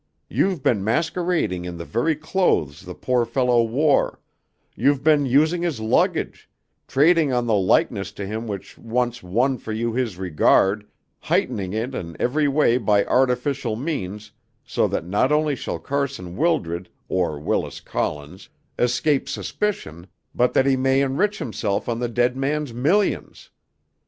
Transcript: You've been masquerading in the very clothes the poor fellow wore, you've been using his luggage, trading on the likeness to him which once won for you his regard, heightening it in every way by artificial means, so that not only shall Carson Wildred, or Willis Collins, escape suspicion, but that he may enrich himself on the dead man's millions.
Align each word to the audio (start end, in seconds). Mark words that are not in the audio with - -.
You've 0.29 0.63
been 0.63 0.83
masquerading 0.83 1.63
in 1.63 1.77
the 1.77 1.85
very 1.85 2.15
clothes 2.15 2.81
the 2.87 2.95
poor 2.95 3.23
fellow 3.23 3.61
wore, 3.61 4.19
you've 4.75 5.03
been 5.03 5.27
using 5.27 5.61
his 5.61 5.79
luggage, 5.79 6.49
trading 6.87 7.31
on 7.31 7.45
the 7.45 7.53
likeness 7.53 8.11
to 8.13 8.25
him 8.25 8.47
which 8.47 8.79
once 8.79 9.21
won 9.21 9.59
for 9.59 9.71
you 9.73 9.93
his 9.93 10.17
regard, 10.17 10.87
heightening 11.19 11.73
it 11.73 11.93
in 11.93 12.17
every 12.19 12.47
way 12.47 12.79
by 12.79 13.05
artificial 13.05 13.75
means, 13.75 14.31
so 14.65 14.87
that 14.87 15.05
not 15.05 15.31
only 15.31 15.55
shall 15.55 15.77
Carson 15.77 16.35
Wildred, 16.35 16.89
or 17.07 17.39
Willis 17.39 17.79
Collins, 17.79 18.49
escape 18.79 19.29
suspicion, 19.29 20.07
but 20.33 20.51
that 20.55 20.65
he 20.65 20.75
may 20.75 21.01
enrich 21.01 21.37
himself 21.37 21.87
on 21.87 21.99
the 21.99 22.09
dead 22.09 22.35
man's 22.35 22.73
millions. 22.73 23.51